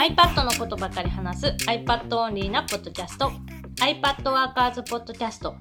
[0.00, 3.30] iPad のことばかり話す iPad オンリーなポッドキャスト
[3.82, 5.56] iPad ワーカーズポッドキャスト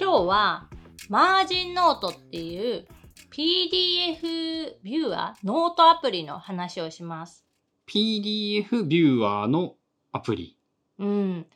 [0.00, 0.68] 今日は
[1.08, 2.88] MarginNote っていう
[3.30, 7.44] PDF ビューアーノートアプリの話をします。
[7.86, 9.76] PDF ビューアーの
[10.10, 10.58] アプリ。
[10.98, 11.46] うん。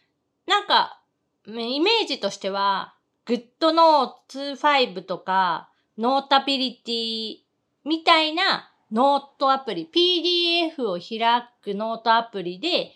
[0.46, 1.00] なんか
[1.45, 1.50] イ
[1.80, 2.95] メージとしては
[3.27, 7.39] GoodNotes 5とか Notability
[7.84, 12.92] みたいなノートアプリ、PDF を開くノートアプリで、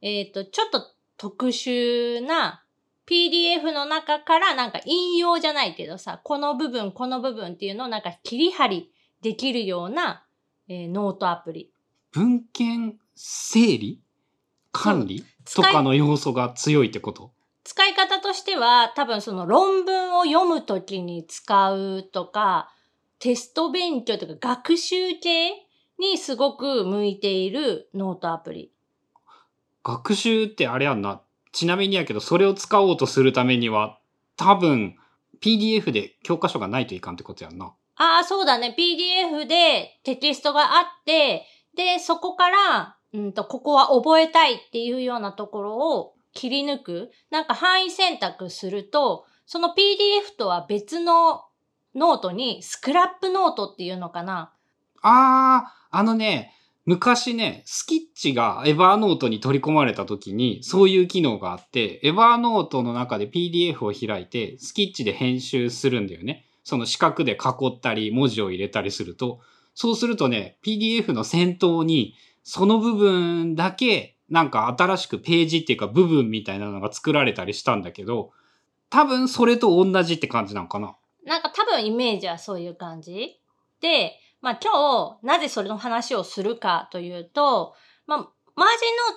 [0.00, 0.82] えっ、と、ちょっと
[1.16, 2.64] 特殊な
[3.06, 8.92] PDF の中からなんか引用じゃないけどさ、この部分、この部分っていうのをなんか切り張り
[9.22, 10.24] できるような、
[10.68, 11.70] えーノートアプリ。
[12.12, 14.00] 文献整理？
[14.72, 15.24] 管理？
[15.54, 17.30] とかの要素が強いってこと？
[17.62, 22.72] 使い方としては、多分その論文を読むときに使うとか、
[23.18, 25.66] テスト勉強とか学習系
[25.98, 28.72] にすごく向いているノートアプリ。
[29.82, 31.22] 学習ってあれやんな。
[31.52, 33.98] ちなみにやけど、それを使おうとするためには、
[34.36, 34.96] 多分、
[35.40, 37.72] PDF で教科書がないといかんってことやんな。
[37.96, 38.74] ああ、そうだね。
[38.76, 47.10] PDF でテキストがあって、で、そこから、うんと、ここは覚えたいっていうようなところを切り抜く。
[47.30, 51.44] なんか範囲選択すると、その PDF とは別の
[51.96, 54.52] ノートにスクラップノートっていうのかな？
[55.02, 56.52] あー、あのね、
[56.84, 66.46] 昔ね、 Skitch が Evernote に取り込まれた時に、そういう機能があって、 Evernote の中で PDF を開いて、 Skitch で編集するんだよね。
[66.62, 69.40] その四角で囲ったり、文字を入れたりすると、
[69.74, 78.30] そうするとね、PDF の先頭に、その部分だけ、なんか新しくページっていうか部分みたいなのが作られたりしたんだけど、
[78.90, 80.94] 多分それと同じって感じなんかな。
[81.26, 83.40] なんか多分イメージはそういう感じ。
[83.80, 87.74] で、まあ今日なぜそれの話をするかというと、
[88.06, 88.18] まあ
[88.54, 88.68] マー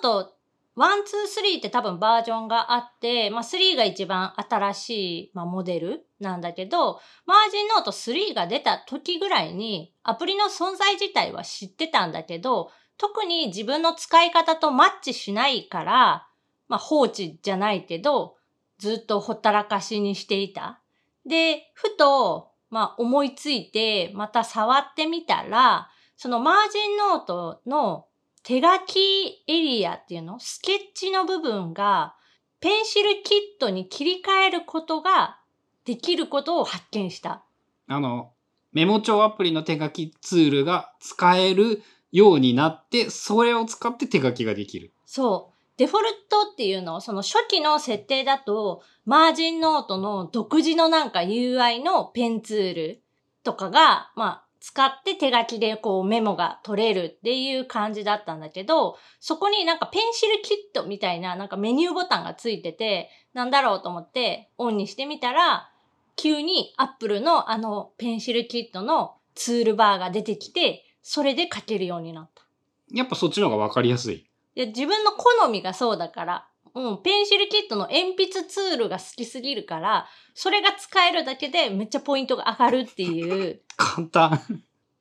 [0.02, 0.34] ジンノート
[0.76, 4.90] 1、2、3って多分バージョンがあって、まあ3が一番新し
[5.26, 16.28] い、まあ、モデルなんだけど、マージンノート3が出た時ぐらいにアプリの存在自体は知ってたんだけど、特に自分の使い方とマッチしないから、
[16.68, 18.36] まあ放置じゃないけど、
[18.78, 20.79] ずっとほったらかしにしていた。
[21.26, 28.06] で、ふと、まあ思いついて、また触ってみたら、そのマージンノートの
[28.42, 32.14] 手書きエリアっていうの、スケッチの部分が、
[32.60, 35.38] ペンシルキットに切り替えることが
[35.84, 37.42] できることを発見した。
[37.88, 38.32] あの、
[38.72, 41.82] メモ帳アプリの手書きツールが使える
[42.12, 44.92] ようになって、それを使って手書きができる。
[45.06, 45.59] そう。
[45.80, 53.02] デフォルトっていうのを、その初期の設定だと、マージンノートの独自のなんか UI のペンツール
[53.44, 65.70] とかが、まあ、使って手書きでこうメモが取れるっていう感じだったんだけど、そこになんかペンシルキットみたいななんかメニューボタンがついてて、なんだろうと思ってオンにしてみたら、
[66.14, 72.44] 急に Apple のあのペンシルキットのツールバーが出てきて、それで書けるようになった。
[72.92, 74.29] やっぱそっちの方がわかりやすい。
[74.54, 83.62] いや、自分の好みがそうだから、うん、ペンシルキットの鉛筆ツールが好きすぎるから、それが使えるだけでめっちゃポイントが上がるっていう。
[83.76, 84.40] 簡単。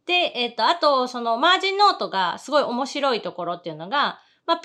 [0.06, 4.62] で、えっ、と、あと、そのマージンノートがすごい面白いところっていうのが、まあ、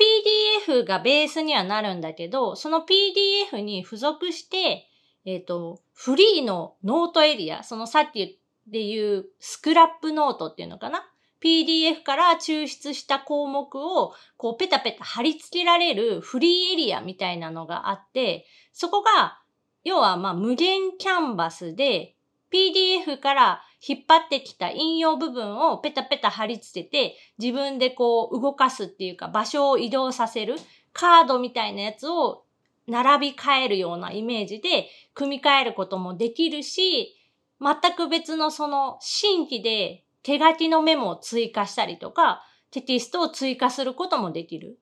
[0.66, 4.88] PDF がベースにはなるんだけど、その PDF に付属して、
[5.26, 11.06] えっ、と、フリーのノートエリア、そのさっきで言うスクラップノートっていうのかな
[11.44, 19.38] PDF から抽出した項目をこうペタペタ貼り付けられるフリーエリアみたいなのがあって、そこが
[19.84, 22.16] 要はまあ無限キャンバスで
[22.50, 30.54] PDF から引っ張ってきた引用部分をペタペタ貼り付けて自分でこう動かすっていうか場所を移動させる
[30.94, 32.44] カードみたいなやつを
[32.86, 37.14] 並び替えるようなイメージで組み替えることもできるし、
[37.60, 42.42] 全く別のその新規で手書きのメモを追加したりとか、
[42.72, 44.80] テキストを追加することもできる。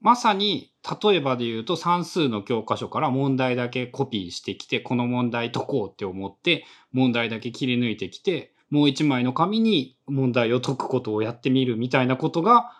[0.00, 0.72] まさに、
[1.02, 12.72] 例えばで言うと算数の教科書から問題だけコピーしてきて、この問題解こうって思って、問題だけ切り抜いてきて、もう一枚の紙に問題を解くことをやってみるみたいなことが、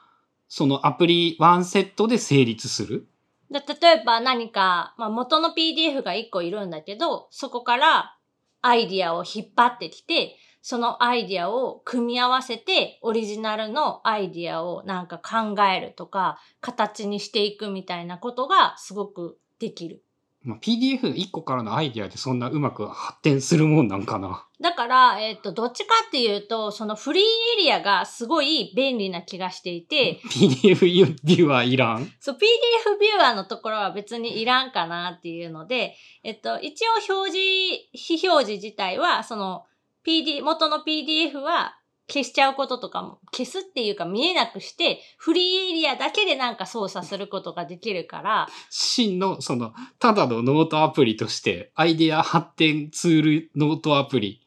[0.49, 3.07] そのアプリワンセットで成立する。
[3.51, 8.17] で例えば何か、まあ、元の PDF が1個いるんだけど、そこから
[8.63, 20.03] アイディアを引っ張ってきて、そのアイディアを組み合わせて、オリジナルのアイディアをなんか考えるとか、形にしていくみたいなことがすごくできる。
[20.43, 24.47] まあ、PDF1 個からのアイディアでそんなうまく発展するもんなんかな。
[24.59, 27.23] だから、えっ、と、どっちかっていうと、そのフリー
[27.59, 30.87] エリアがすごい便利な気がしていて、 PDF
[31.25, 32.11] ビューはいらん？
[32.21, 39.65] そう、PDF ビューアーのところは別にいらんかなっていうので、えっと、一応表示、非表示自体は、その、
[40.07, 41.77] PD、元の PDF は
[42.09, 54.45] 消しちゃうこととかも、消すっていうか見えなくして、フリーエリアだけでなんか操作することができるから、真の、その、ただのノートアプリとして、アイデア発展ツールノートアプリ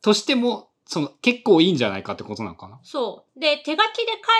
[0.00, 2.80] としても、その、結構いいんじゃないかってことなのかな？
[2.82, 3.38] そう。
[3.40, 3.82] で、手書きで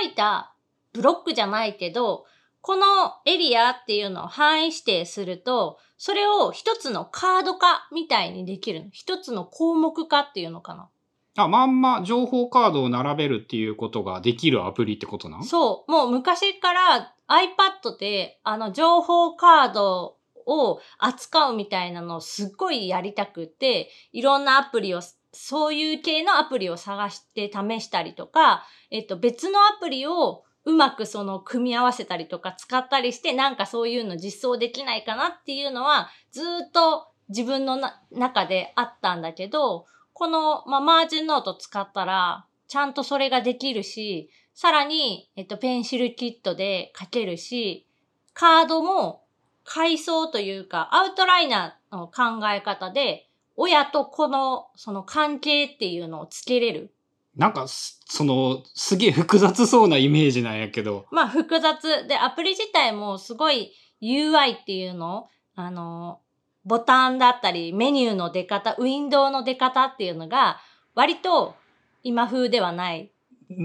[0.02, 0.54] 書いた
[0.94, 2.24] ブロックじゃないけど、
[2.60, 2.84] この
[3.24, 8.88] エリアっていうのを範囲指定すると、それを一つのカード化みたいにできる。
[8.92, 10.88] 一つの項目化っていうのかな。
[11.36, 15.44] あ、まんま情報カードを並べるっていうことができるアプリってことなん？
[15.44, 15.90] そう。
[15.90, 20.16] もう昔から iPad で、あの、情報カード
[20.46, 25.00] を扱うみたいなのをすっごいやりたくて、いろんなアプリを、
[25.32, 37.80] そういう系のアプリを探して試したりとか、えっと、別のアプリをうまくその組み合わせたりとか使ったりして、なんかそういうの実装できないかなっていうのは、ずっと自分の
[38.12, 47.86] 中であったんだけど、この、まあ、マージンノート使ったら、ちゃんとそれができるし、さらに、えっと、ペンシルキットで書けるし、
[48.34, 49.22] カードも
[49.64, 53.26] 階層というか、アウトライナーの考え方で、
[53.56, 56.92] 親と子のその関係っていうのをつけれる。
[57.36, 62.06] なんかす、その、すげえ複雑そうなイメージなんやけど、まあ複雑。
[62.06, 63.72] で、アプリ自体もすごい
[64.02, 65.28] UI っていうの？
[65.54, 66.20] あの、
[66.64, 70.58] ボタンだったり、メニューの出方、ウィンドウの出方っていうのが、
[70.94, 71.54] 割と
[72.02, 73.10] 今風ではない。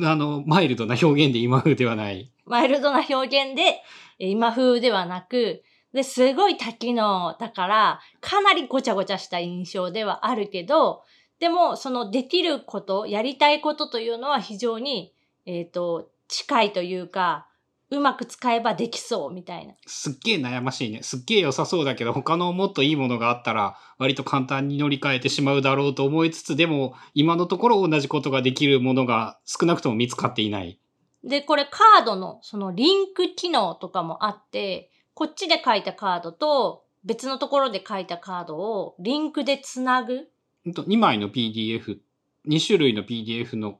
[0.04, 2.31] あの、マイルドな表現で今風ではない。
[2.45, 3.81] マイルドな表現で、
[4.19, 5.63] え今風ではなく、
[5.94, 11.04] で、すごい多機能だから、かなりごちゃごちゃした印象ではあるけど、
[11.44, 15.13] でも、そのできること、やりたいことというのは非常に、
[15.45, 17.50] えっ、と、近いというか、
[17.90, 19.74] うまく使えばできそうみたいな。
[19.86, 21.04] すっげえ悩ましいね。
[21.04, 30.80] すっげえ良さそうだけど、他のもっといいものがあったら、割と簡単に乗り換えてしまうだろうと思いつつ、でも、今のところ同じことができるものが少なくとも見つかっていない。
[31.25, 40.30] で、これカードのそのリンク機能とかもあって、こっちで書いたカードと別のところで書いたカードをリンクでつなぐ。
[40.65, 42.00] 2枚の PDF、
[42.48, 43.77] 2種類の PDF の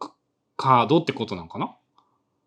[0.58, 1.76] カードってことなのかな？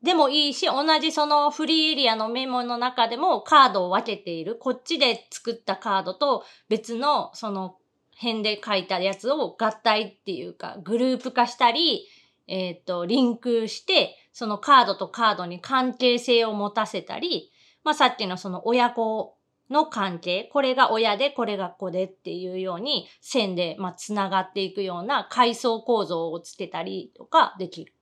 [0.02, 4.56] でもいいし、同じそのフリーエリアのメモの中でもカードを分けている。
[4.56, 7.76] こっちで作ったカードと別のその
[8.18, 12.06] 辺で書いたやつを合体っていうかグループ化したり、
[12.46, 17.50] えっ、と、リンクして、そのカードとカードに関係性を持たせたり、
[17.82, 19.35] まあさっきのその親子
[19.70, 27.92] の関係、これが親で、これが子でっていうように線で、まあ、つながっていくような階層構造をつけたりとかできる。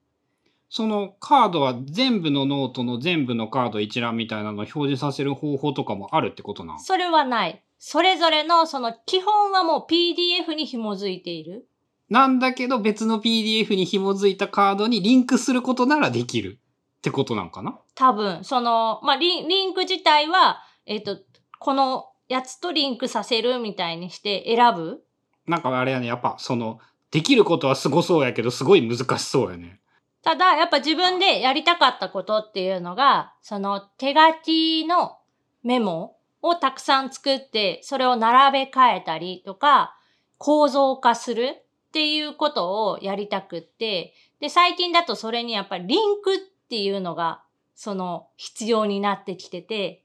[0.69, 7.63] そのカードは全部のノートの全部のカード一覧みたいなのを表示させる方法とかもあるってことなのそれはない。
[7.79, 11.69] それぞれのその基本はもう PDF に紐づいている。
[12.11, 16.59] なんだけど別の PDF に紐づいたカードにリンクすることならできる
[16.99, 17.79] ってことなんかな？
[17.95, 21.19] 多分、その、まあ、リンリンク自体は、えっ、と、
[21.65, 25.03] このやつとリンクさせるみたいにして選ぶ？
[25.47, 26.79] なんかあれやね、やっぱその、
[27.11, 29.81] できることはすごそうやけど、すごい難しそうやね。
[30.23, 35.17] ただ、やっぱ自分でやりたかったことっていうのが、その手書きの
[35.63, 39.97] メモをたくさん作って、それを並べ替えたりとか、
[40.37, 41.57] 構造化する
[41.89, 47.43] っていうことをやりたくって、で、最近だとそれにやっぱりリンクっていうのが、
[47.75, 50.04] その必要になってきてて、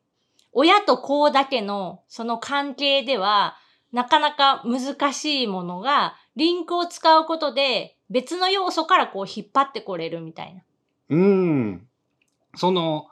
[0.52, 3.56] 親と子だけのその関係では、
[3.92, 10.62] なかなか難しいものが、リンクを使うことで別の要素からこう引っ張ってこれるみたいな。
[11.10, 11.88] うーん。
[12.56, 13.08] その、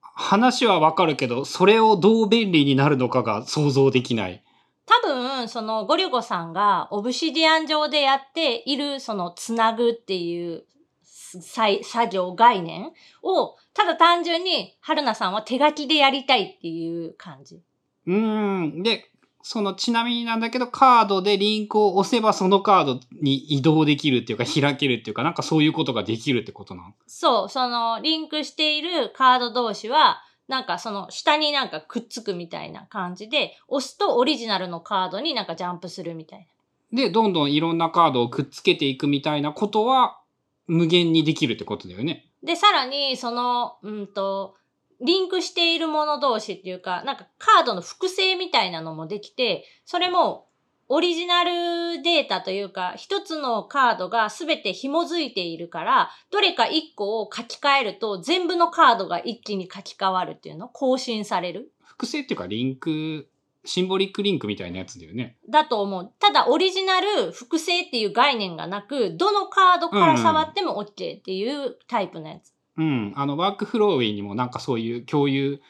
[0.00, 4.42] 話はわかるけど、それをどう便利になるのかが想像できない。
[4.86, 10.64] 多分、そのゴリュゴさんがオブシディアン上でやっているそのつなぐっていう
[11.04, 17.62] 作業概念を、ただ単純に春菜さんは手書きでやりたいっていう感じ。
[18.06, 18.82] うーん。
[18.82, 19.10] で、
[19.42, 26.94] そのちなみになんだけど、カードでリンクを押せばそのカードに移動できるっていうか開けるっていうか、なんかそういうことができるってことなの？
[27.06, 36.46] そう、そのリンクしているカード同士は、なんかその下になんかくっつくみたいな感じで、押すとオリジナルのカードになんかジャンプするみたい
[36.92, 37.04] な。
[37.04, 40.20] で、どんどんいろんなカードをくっつけていくみたいなことは
[40.66, 42.26] 無限にできるってことだよね。
[42.42, 44.56] で、さらに、その、うんと、
[45.00, 50.46] リンクしているもの同士っていうか、なんかカードの複製みたいなのもできて、それも
[50.88, 61.72] オリジナルデータというか、一つのカードがすべて紐づいているから、どれか一個を書き換えると全部のカードが一気に書き換わるっていうの更新される。
[61.84, 63.29] 複製っていうかリンク、
[63.64, 65.36] シンボリックリンクみたいなやつだよね。
[65.48, 66.12] だと思う。
[66.18, 72.52] ただ、オリジナル複製っていう概念がなく、どのカードから触っても OK っていうタイプのやつ。
[72.76, 73.12] うん。
[73.16, 75.60] あの、ワークフローウェイにもなんかそういう共有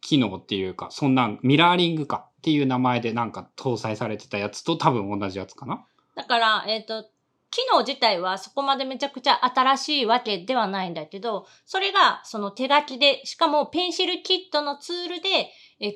[0.00, 5.84] 機能っていうか、そんなん、ミラーリングかっていう名前でなんか搭載されてたやつと多分同じやつかな。
[6.16, 7.08] だから、えっ、と、
[7.50, 15.50] 機能自体はそこまでめちゃくちゃ新しいわけではないんだけど、それがその手書きで、しかもペンシルキットのツールで、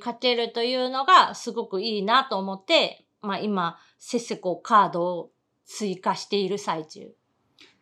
[0.05, 5.31] 書けるというのがすごくいいなと思って、まあ今、せっせこカードを
[5.65, 7.13] 追加している最中。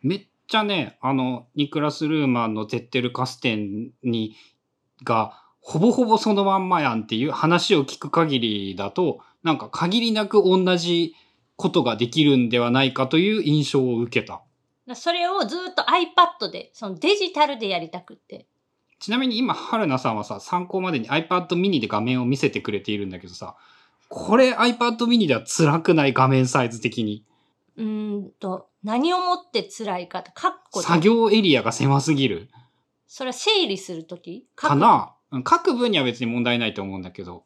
[0.01, 4.35] めっちゃね、あの、ニクラス・ルーマンのゼッテル・カステンに、
[5.03, 11.15] が、ほぼほぼそのまんまやんっていう話を聞く限りだと、なんか限りなく同じ
[11.61, 14.41] ことができるんではないかという印象を受けた。
[14.87, 18.47] だそれをずっと iPad で、そのデジタルでやりたくって。
[18.99, 23.55] ちなみに今、春菜さんはさ、参考までに iPad mini で画面を見せてくれているんだけどさ、
[24.09, 27.23] これ iPad mini では辛くない画面サイズ的に？
[27.77, 32.49] うーんと、何をもって辛いかって、カッコで作業エリアが狭すぎる。
[33.07, 37.43] それは整理するときかなうん書く分には別に問題ないと思うんだけど、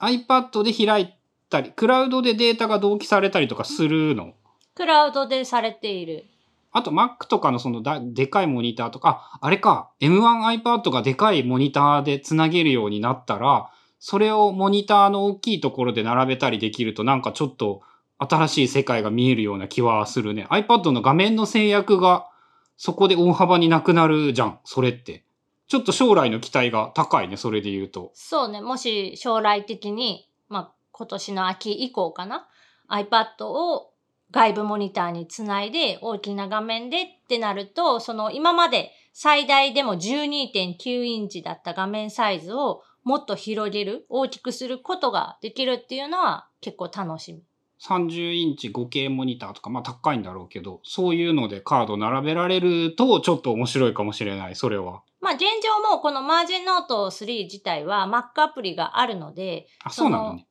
[0.00, 1.14] iPad で開い
[1.50, 4.32] たり、クラウドでデータが同期されたりとかするの？
[4.74, 6.24] クラウドでされている。
[6.72, 17.82] あと Mac とかのそのだでかいモニターとか、ああれか、M1iPad がでかいモニターでつなげるようになったら、それをモニターの大きいところで並べたりできるとなんかちょっと
[18.18, 20.46] 新しい世界が見えるような気はするね。
[20.50, 22.28] iPad の画面の制約が
[22.76, 25.24] そこで大幅になくなるじゃん、それって。
[25.66, 28.10] ちょっと将来の期待が高いね、それで言うと。
[28.14, 32.46] そうね、もし将来的に、まあ、今年の秋以降かな、
[32.90, 33.94] iPad を
[34.30, 47.42] 外部モニターにつないで大きな画面でってなると、その今まで最大でも12.9インチだった画面サイズをもっと広げる、大きくすることができるっていうのは結構楽しみ。
[47.82, 55.00] 30インチ 5K モニターとか、まあ高いんだろうけど、そういうのでカード並べられるとちょっと面白いかもしれない、それは。
[55.22, 60.46] まあ現状もこのマージンノート3自体は Mac アプリがあるので、あ、そうなのね。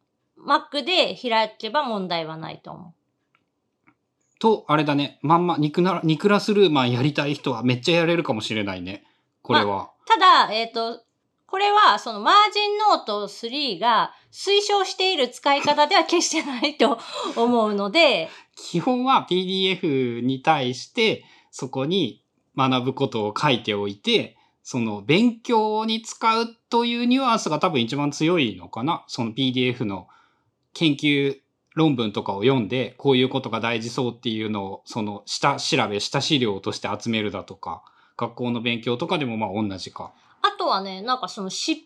[0.46, 3.92] Mac で開けば問題はないと思う。
[4.40, 5.20] と、あれだね。
[5.22, 9.04] まんま、ニクナニクラスルーマンやりたい人はめっちゃやれるかもしれないね。
[9.42, 9.92] これは。
[10.06, 11.04] ただ、えっ、と、
[11.46, 17.00] これはそのマージンノート3が推奨している使い方では決してないと
[17.36, 22.24] 思うので、基本は PDF に対して、そこに
[22.56, 29.04] 学ぶことを書いておいて、その勉強に使うというニュアンスが多分一番強いのかな。
[29.08, 30.08] その PDF の
[30.80, 31.38] 研究
[31.76, 37.84] 論文とかを読んで、こういうことが大事そうっていうのを、その下調べ、下資料として集めるだとか、
[38.16, 40.14] 学校の勉強とかでもまあ同じか。
[40.42, 41.84] あとはね、なんかその執筆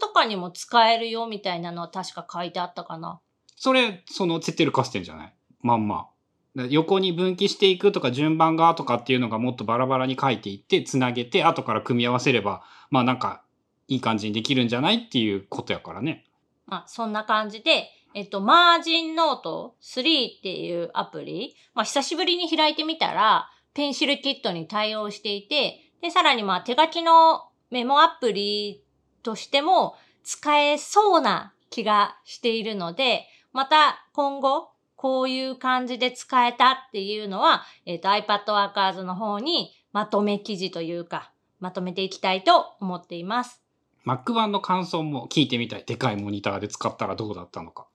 [0.00, 3.20] とかにも使えるよみたいなのは確か書いてあったかな。
[3.56, 5.34] それ、その、ツェッテルカステンじゃない？
[5.62, 6.08] まんま。
[6.54, 13.42] で横に分岐していくとか順番がとかっていうのがもっとバラバラに書いていって、つなげて、後から組み合わせれば、まあなんか、
[13.88, 16.24] いい感じにできるんじゃないっていうことやからね。
[16.66, 28.82] まあそんな感じで、えっと、マージンノート3っていうアプリ、まあ久しぶりに開いてみたら、ペンシルキットに対応していて、で、さらにまあ手書きのメモアプリ
[29.22, 43.62] としても使えそうな気がしているので、また今後、こういう感じで使えたっていうのは、えっ、と iPad Workers の方にまとめ記事というか、まとめていきたいと思っています。
[44.06, 45.84] Mac 版の感想も聞いてみたい。
[45.84, 47.86] でかいモニターで使ったらどうだったのか。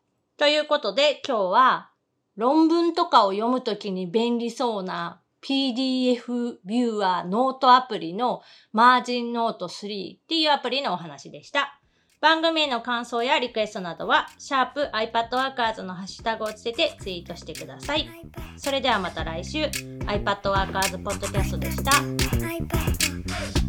[0.41, 1.91] ということで今日は
[2.35, 8.41] 論文とかを読むときに便利そうな PDF ビューアーノートアプリの
[8.73, 11.79] マージンノート3っていうアプリのお話でした。
[12.21, 18.09] 番組への感想やリクエストなどは、シャープ i p a d w o r k e r s のハッシュタグをつけてツイートしてください。
[18.57, 23.60] それではまた来週、iPadWorkers ポッドキャストでした。